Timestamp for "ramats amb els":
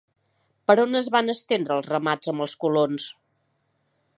1.91-2.57